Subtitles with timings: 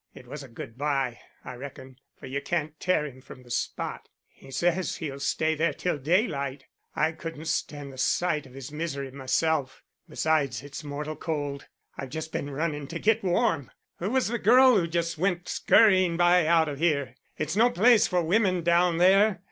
[0.15, 4.09] It was a good by, I reckon, for you can't tear him from the spot.
[4.29, 6.65] He says he'll stay there till daylight.
[6.95, 9.83] I couldn't stand the sight of his misery myself.
[10.09, 11.67] Besides, it's mortal cold;
[11.99, 13.69] I've just been running to get warm.
[13.99, 17.13] Who was the girl who just went scurrying by out of here?
[17.37, 19.39] It's no place for wimmen down there.